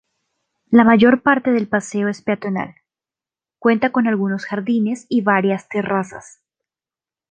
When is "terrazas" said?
5.69-6.39